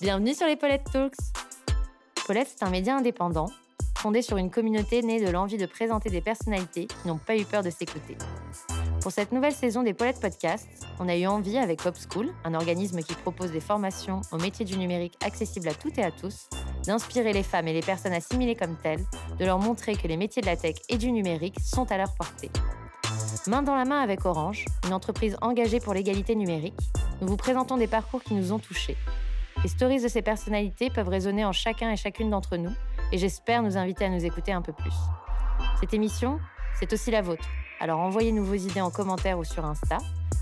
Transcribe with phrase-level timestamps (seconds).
[0.00, 1.14] Bienvenue sur les Paulette Talks.
[2.26, 3.46] Paulette, c'est un média indépendant,
[3.96, 7.44] fondé sur une communauté née de l'envie de présenter des personnalités qui n'ont pas eu
[7.44, 8.18] peur de s'écouter.
[9.00, 10.68] Pour cette nouvelle saison des Paulette Podcasts,
[10.98, 11.80] on a eu envie avec
[12.10, 16.04] School, un organisme qui propose des formations au métier du numérique accessibles à toutes et
[16.04, 16.48] à tous,
[16.84, 19.04] d'inspirer les femmes et les personnes assimilées comme telles,
[19.38, 22.12] de leur montrer que les métiers de la tech et du numérique sont à leur
[22.14, 22.50] portée.
[23.46, 26.80] Main dans la main avec Orange, une entreprise engagée pour l'égalité numérique,
[27.20, 28.96] nous vous présentons des parcours qui nous ont touchés.
[29.64, 32.74] Les stories de ces personnalités peuvent résonner en chacun et chacune d'entre nous,
[33.12, 34.92] et j'espère nous inviter à nous écouter un peu plus.
[35.80, 36.38] Cette émission,
[36.78, 37.48] c'est aussi la vôtre.
[37.80, 39.96] Alors envoyez-nous vos idées en commentaire ou sur Insta.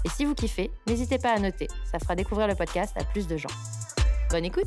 [0.05, 3.29] Et si vous kiffez, n'hésitez pas à noter, ça fera découvrir le podcast à plus
[3.29, 3.49] de gens.
[4.29, 4.67] Bonne écoute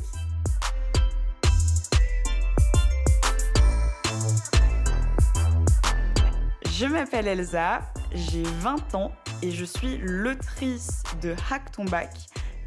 [6.72, 7.80] Je m'appelle Elsa,
[8.14, 9.12] j'ai 20 ans
[9.42, 12.10] et je suis l'autrice de Hack ton bac,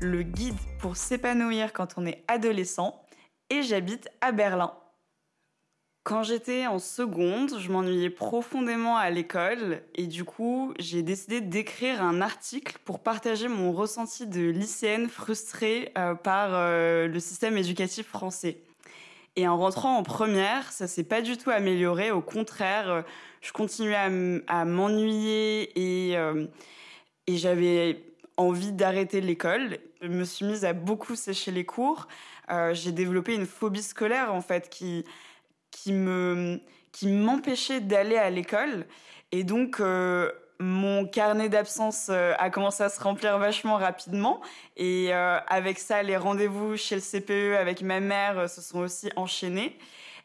[0.01, 3.03] le guide pour s'épanouir quand on est adolescent,
[3.49, 4.73] et j'habite à Berlin.
[6.03, 12.01] Quand j'étais en seconde, je m'ennuyais profondément à l'école et du coup, j'ai décidé d'écrire
[12.01, 18.07] un article pour partager mon ressenti de lycéenne frustrée euh, par euh, le système éducatif
[18.07, 18.61] français.
[19.35, 22.09] Et en rentrant en première, ça s'est pas du tout amélioré.
[22.11, 23.01] Au contraire, euh,
[23.41, 23.95] je continuais
[24.47, 26.17] à m'ennuyer et,
[27.27, 28.03] et j'avais
[28.39, 29.77] envie d'arrêter l'école.
[30.01, 32.07] Je me suis mise à beaucoup sécher les cours.
[32.51, 35.05] Euh, j'ai développé une phobie scolaire en fait qui
[35.71, 36.59] qui me
[36.91, 38.87] qui m'empêchait d'aller à l'école
[39.31, 39.79] et donc
[40.59, 44.41] mon carnet d'absence a commencé à se remplir vachement rapidement
[44.75, 49.77] et avec ça les rendez-vous chez le CPE avec ma mère se sont aussi enchaînés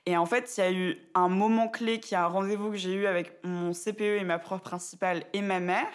[0.06, 2.76] et en fait, il y a eu un moment clé qui est un rendez-vous que
[2.76, 5.92] j'ai eu avec mon CPE et ma prof principale et ma mère.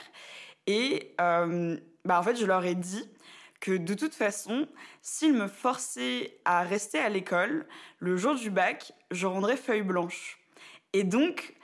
[0.65, 3.09] Et euh, bah en fait, je leur ai dit
[3.59, 4.67] que de toute façon,
[5.01, 7.67] s'ils me forçaient à rester à l'école,
[7.99, 10.39] le jour du bac, je rendrais feuille blanche.
[10.93, 11.55] Et donc,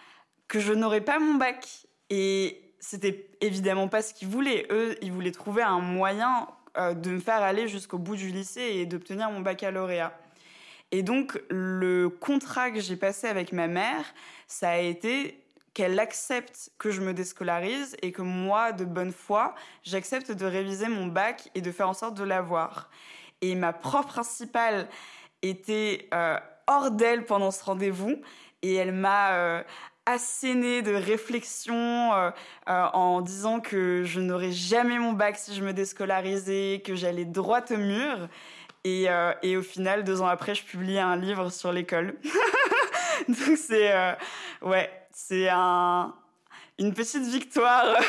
[0.48, 1.88] que je n'aurais pas mon bac.
[2.10, 4.68] Et c'était évidemment pas ce qu'ils voulaient.
[4.70, 6.48] Eux, ils voulaient trouver un moyen
[6.78, 10.18] euh, de me faire aller jusqu'au bout du lycée et d'obtenir mon baccalauréat.
[10.92, 14.06] Et donc, le contrat que j'ai passé avec ma mère,
[14.48, 15.45] ça a été
[15.76, 19.54] qu'elle accepte que je me déscolarise et que moi, de bonne foi,
[19.84, 22.90] j'accepte de réviser mon bac et de faire en sorte de l'avoir.
[23.42, 24.88] Et ma prof principale
[25.44, 28.16] était euh, hors d'elle pendant ce rendez-vous
[28.64, 29.64] et elle m'a euh,
[30.06, 32.32] asséné de réflexions euh,
[32.66, 37.62] en disant que je n'aurais jamais mon bac si je me déscolarisais, que j'allais droit
[37.70, 38.30] au mur.
[38.86, 42.16] Euh, et, au final, deux ans après, je publie un livre sur l'école.
[43.28, 44.14] Donc c'est euh,
[44.62, 46.14] ouais, c'est un,
[46.80, 47.98] une petite victoire.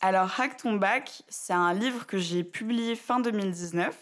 [0.00, 3.96] Alors Hack ton bac, c'est un livre que j'ai publié fin 2019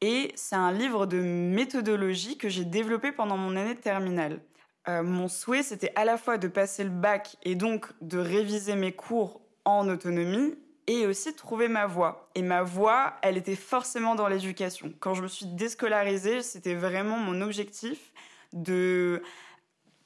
[0.00, 4.40] et c'est un livre de méthodologie que j'ai développé pendant mon année de terminale.
[4.88, 8.74] Euh, mon souhait, c'était à la fois de passer le bac et donc de réviser
[8.74, 10.54] mes cours en autonomie
[10.90, 12.28] et aussi trouver ma voie.
[12.34, 14.92] Et ma voie, elle était forcément dans l'éducation.
[14.98, 18.12] Quand je me suis déscolarisée, c'était vraiment mon objectif
[18.52, 19.22] de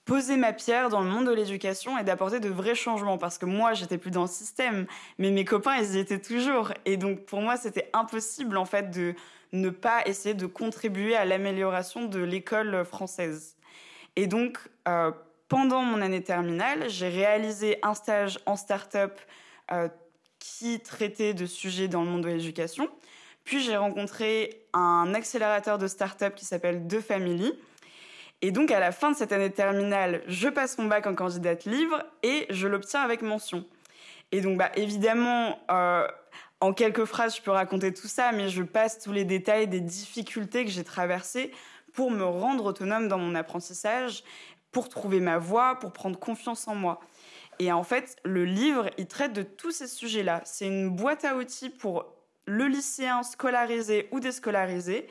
[0.05, 3.47] poser ma pierre dans le monde de l'éducation et d'apporter de vrais changements parce que
[3.47, 4.87] moi j'étais plus dans le système
[5.17, 8.91] mais mes copains ils y étaient toujours et donc pour moi c'était impossible en fait
[8.91, 9.15] de
[9.53, 13.56] ne pas essayer de contribuer à l'amélioration de l'école française
[14.15, 14.59] et donc
[14.89, 15.11] euh,
[15.49, 19.19] pendant mon année terminale j'ai réalisé un stage en start-up
[19.72, 19.89] euh,
[20.44, 22.91] qui traitait de sujets dans le monde de l'éducation.
[23.44, 27.55] Puis j'ai rencontré un accélérateur de start-up qui s'appelle The Family.
[28.43, 31.65] Et donc à la fin de cette année terminale, je passe mon bac en candidate
[31.65, 33.65] livre et je l'obtiens avec mention.
[34.33, 36.06] Et donc bah, évidemment, euh,
[36.60, 39.81] en quelques phrases, je peux raconter tout ça, mais je passe tous les détails des
[39.81, 41.53] difficultés que j'ai traversées
[41.94, 44.25] pour me rendre autonome dans mon apprentissage,
[44.72, 47.00] pour trouver ma voie, pour prendre confiance en moi.
[47.59, 50.42] Et en fait, le livre, il traite de tous ces sujets-là.
[50.45, 52.06] C'est une boîte à outils pour
[52.47, 55.06] le lycéen scolarisé ou déscolarisé.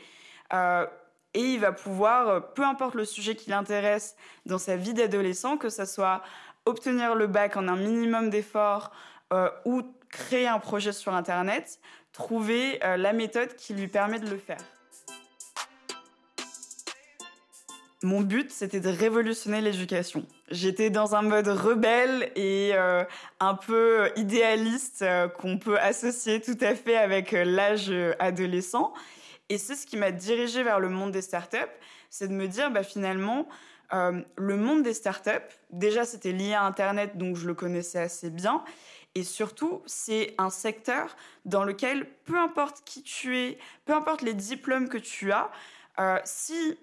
[0.54, 0.86] Euh,
[1.34, 5.58] et il va pouvoir, euh, peu importe le sujet qui l'intéresse dans sa vie d'adolescent,
[5.58, 6.22] que ce soit
[6.66, 8.92] obtenir le bac en un minimum d'efforts
[9.34, 11.80] euh, ou créer un projet sur Internet,
[12.12, 14.60] trouver la méthode qui lui permet de le faire.
[18.04, 20.28] Mon but, c'était de révolutionner l'éducation.
[20.52, 23.06] J'étais dans un mode rebelle et euh,
[23.40, 27.90] un peu idéaliste euh, qu'on peut associer tout à fait avec euh, l'âge
[28.20, 28.94] adolescent.
[29.48, 31.58] Et c'est ce qui m'a dirigée vers le monde des startups,
[32.10, 33.48] c'est de me dire, bah, finalement,
[33.92, 35.30] le monde des startups,
[35.70, 38.64] déjà c'était lié à Internet, donc je le connaissais assez bien.
[39.14, 41.16] Et surtout, c'est un secteur
[41.46, 45.52] dans lequel, peu importe qui tu es, peu importe les diplômes que tu as,
[46.24, 46.78] si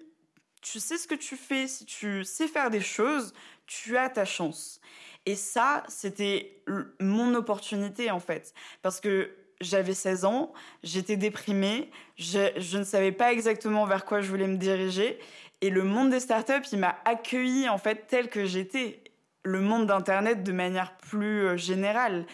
[0.61, 3.33] tu sais ce que tu fais, si tu sais faire des choses,
[3.65, 4.79] tu as ta chance.
[5.25, 6.63] Et ça, c'était
[6.99, 8.53] mon opportunité en fait.
[8.81, 9.31] Parce que
[9.61, 10.53] j'avais 16 ans,
[10.83, 15.19] j'étais déprimée, je, ne savais pas exactement vers quoi je voulais me diriger.
[15.61, 19.03] Et le monde des startups, il m'a accueilli en fait tel que j'étais.
[19.43, 22.25] Le monde d'Internet de manière plus euh, générale.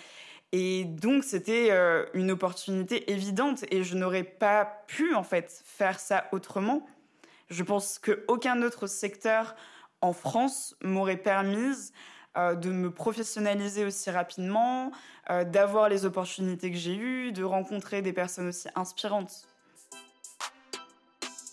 [0.53, 5.99] Et donc, c'était euh, une opportunité évidente et je n'aurais pas pu en fait faire
[5.99, 6.87] ça autrement.
[7.49, 9.55] Je pense qu'aucun autre secteur
[10.01, 11.91] en France m'aurait permis
[12.37, 14.91] euh, de me professionnaliser aussi rapidement,
[15.29, 19.47] euh, d'avoir les opportunités que j'ai eues, de rencontrer des personnes aussi inspirantes.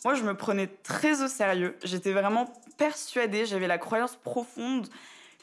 [0.05, 1.79] Moi, je me prenais très au sérieux.
[1.83, 4.89] J'étais vraiment persuadée, j'avais la croyance profonde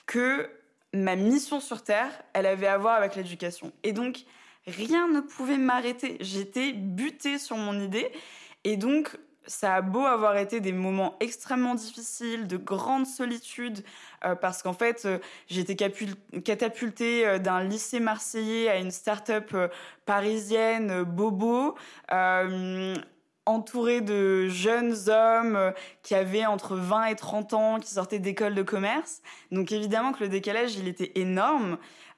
[0.06, 0.48] que
[0.94, 3.72] ma mission sur Terre, elle avait à voir avec l'éducation.
[3.82, 4.26] Et donc,
[4.68, 6.18] rien ne pouvait m'arrêter.
[6.20, 8.12] J'étais butée sur mon idée.
[8.64, 9.18] Et donc,
[9.48, 13.84] ça a beau avoir été des moments extrêmement difficiles, de grande solitude,
[14.26, 15.18] euh, parce qu'en fait, euh,
[15.48, 19.56] j'ai été catapultée euh, d'un lycée marseillais à une start-up
[20.06, 21.76] parisienne, Bobo,
[23.48, 25.74] entourée de jeunes hommes
[26.04, 29.22] qui avaient entre 20 et 30 ans, qui sortaient d'école de commerce.
[29.52, 31.78] Donc évidemment que le décalage, il était énorme.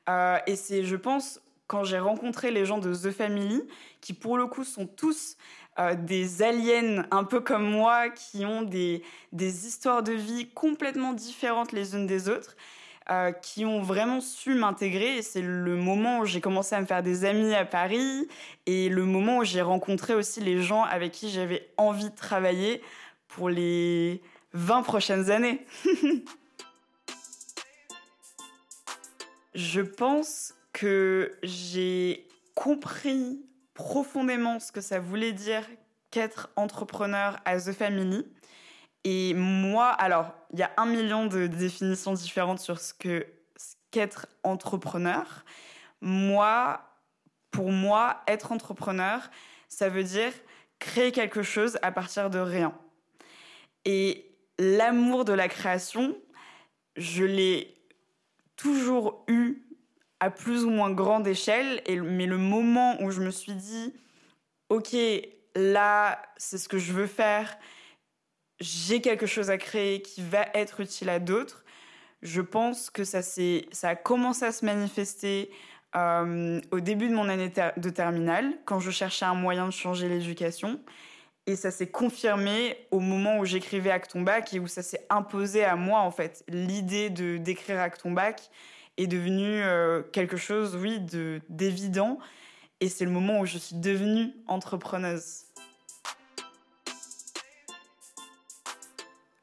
[0.10, 3.64] et c'est, je pense, quand j'ai rencontré les gens de The Family,
[4.02, 5.38] qui pour le coup sont tous
[5.80, 9.02] euh, des aliens un peu comme moi qui ont des,
[9.32, 12.56] des histoires de vie complètement différentes les unes des autres.
[13.12, 15.22] Euh, qui ont vraiment su m'intégrer.
[15.24, 18.30] C'est le moment où j'ai commencé à me faire des amis à Paris
[18.66, 22.82] et le moment où j'ai rencontré aussi les gens avec qui j'avais envie de travailler
[23.28, 24.22] pour les
[24.54, 25.66] 20 prochaines années.
[29.54, 35.64] Je pense que j'ai compris profondément ce que ça voulait dire
[36.12, 38.26] qu'être entrepreneur à The Family.
[39.04, 43.26] Et moi, alors, il y a un million de définitions différentes sur ce que
[43.92, 45.46] qu'être entrepreneur.
[46.02, 46.82] Moi,
[47.52, 49.30] pour moi, être entrepreneur,
[49.70, 50.34] ça veut dire
[50.80, 52.74] créer quelque chose à partir de rien.
[53.86, 56.18] Et l'amour de la création,
[56.96, 57.78] je l'ai
[58.56, 59.64] toujours eu
[60.24, 61.82] à plus ou moins grande échelle.
[61.86, 63.94] Et, mais le moment où je me suis dit,
[64.70, 64.96] OK,
[65.56, 67.58] là, c'est ce que je veux faire,
[68.60, 71.64] j'ai quelque chose à créer qui va être utile à d'autres,
[72.22, 75.52] je pense que ça, ça a commencé à se manifester
[75.96, 80.08] euh, au début de mon année de terminale, quand je cherchais un moyen de changer
[80.08, 80.80] l'éducation.
[81.46, 85.66] Et ça s'est confirmé au moment où j'écrivais Acton Bac et où ça s'est imposé
[85.66, 86.46] à moi, en fait.
[86.48, 88.50] L'idée de d'écrire Acton Bac,
[88.98, 91.00] est devenu euh, quelque chose, oui,
[91.50, 92.20] d'évident.
[92.80, 95.46] Et c'est le moment où je suis devenue entrepreneuse.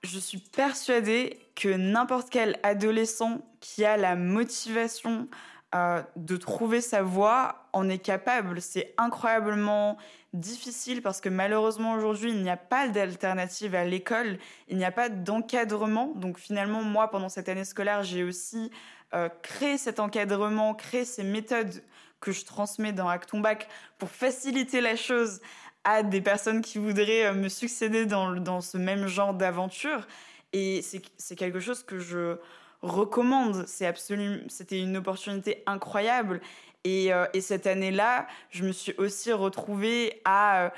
[0.03, 5.29] Je suis persuadée que n'importe quel adolescent qui a la motivation
[5.75, 8.61] euh, de trouver sa voie en est capable.
[8.61, 9.99] C'est incroyablement
[10.33, 14.39] difficile parce que malheureusement aujourd'hui, il n'y a pas d'alternative à l'école,
[14.69, 16.13] il n'y a pas d'encadrement.
[16.17, 18.73] Donc finalement, moi, pendant cette année scolaire, j'ai aussi
[19.13, 21.83] euh, créer cet encadrement, créer ces méthodes
[22.21, 25.41] que je transmets dans Acton Bac pour faciliter la chose
[25.83, 30.07] à des personnes qui voudraient euh, me succéder dans, dans ce même genre d'aventure.
[30.53, 32.37] Et c'est quelque chose que je
[32.83, 33.67] recommande.
[33.67, 36.41] C'était une opportunité incroyable.
[36.85, 40.73] Et, euh, et cette année-là, je me suis aussi retrouvée à,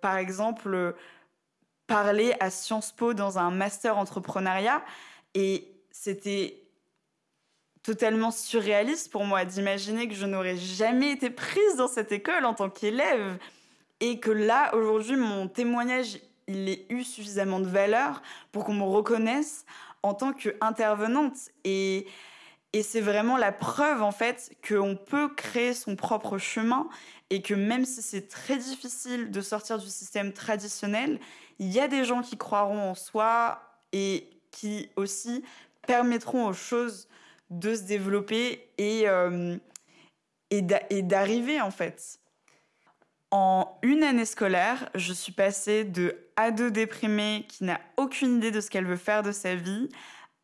[0.00, 0.94] par exemple,
[1.86, 4.82] parler à Sciences Po dans un master entrepreneuriat.
[5.34, 6.65] Et c'était
[7.86, 12.52] totalement surréaliste pour moi d'imaginer que je n'aurais jamais été prise dans cette école en
[12.52, 13.38] tant qu'élève
[14.00, 18.82] et que là aujourd'hui mon témoignage il ait eu suffisamment de valeur pour qu'on me
[18.82, 19.64] reconnaisse
[20.02, 21.36] en tant qu'intervenante.
[21.62, 22.08] Et
[22.72, 26.88] et c'est vraiment la preuve en fait qu'on peut créer son propre chemin
[27.30, 31.20] et que même si c'est très difficile de sortir du système traditionnel,
[31.60, 33.60] il y a des gens qui croiront en soi
[33.92, 35.44] et qui aussi
[35.86, 37.08] permettront aux choses
[37.50, 39.56] de se développer et, euh,
[40.50, 40.62] et
[41.02, 42.18] d'arriver en fait.
[43.30, 48.60] En une année scolaire, je suis passée de ado déprimée qui n'a aucune idée de
[48.60, 49.88] ce qu'elle veut faire de sa vie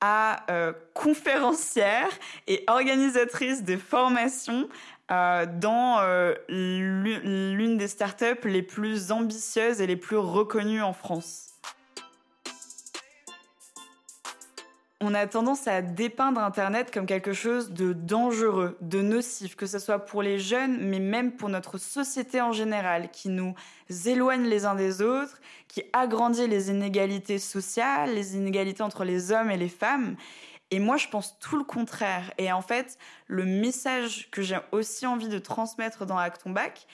[0.01, 2.09] à euh, conférencière
[2.49, 4.69] et organisatrice de formations
[5.13, 6.01] euh, dans
[6.49, 11.52] l'une des startups les plus ambitieuses et les plus reconnues en France.
[15.03, 19.79] On a tendance à dépeindre Internet comme quelque chose de dangereux, de nocif, que ce
[19.79, 23.55] soit pour les jeunes, mais même pour notre société en général, qui nous
[24.07, 29.51] éloigne les uns des autres, qui agrandit les inégalités sociales, les inégalités entre les hommes
[29.51, 30.17] et les femmes.
[30.71, 32.33] Et moi, je pense tout le contraire.
[32.39, 36.87] Et en fait, le message que j'ai aussi envie de transmettre dans Acton Back,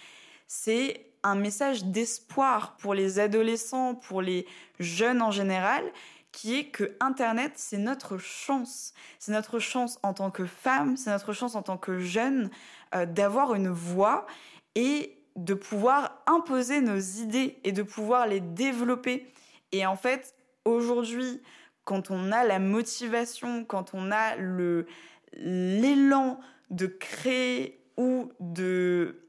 [0.47, 4.47] c'est un message d'espoir pour les adolescents, pour les
[4.81, 5.85] jeunes en général,
[6.41, 8.93] qui est que Internet, c'est notre chance.
[9.19, 12.49] C'est notre chance en tant que femme, c'est notre chance en tant que jeune
[12.95, 14.25] euh, d'avoir une voix
[14.77, 19.27] et de pouvoir imposer nos idées et de pouvoir les développer.
[19.73, 21.43] Et en fait, aujourd'hui,
[21.83, 24.87] quand on a la motivation, quand on a le
[25.33, 26.39] l'élan
[26.71, 29.29] de créer ou de,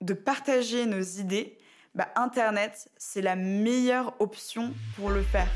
[0.00, 1.58] de partager nos idées,
[1.94, 5.48] bah Internet, c'est la meilleure option pour le faire.